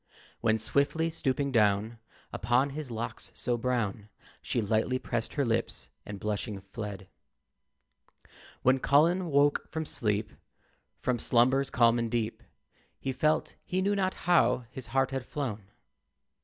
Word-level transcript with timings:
When 0.39 0.57
swiftly 0.57 1.11
stooping 1.11 1.51
down 1.51 1.99
Upon 2.33 2.71
his 2.71 2.89
locks 2.89 3.31
so 3.35 3.55
brown 3.55 4.09
She 4.41 4.59
lightly 4.59 4.97
pressed 4.97 5.33
her 5.35 5.45
lips, 5.45 5.91
and 6.07 6.19
blushing 6.19 6.59
fled. 6.59 7.07
When 8.63 8.79
Colin 8.79 9.27
woke 9.27 9.67
from 9.69 9.85
sleep, 9.85 10.31
From 10.97 11.19
slumbers 11.19 11.69
calm 11.69 11.99
and 11.99 12.09
deep, 12.09 12.41
He 12.99 13.13
felt 13.13 13.53
he 13.63 13.79
knew 13.79 13.95
not 13.95 14.15
how 14.25 14.65
his 14.71 14.87
heart 14.87 15.11
had 15.11 15.23
flown. 15.23 15.65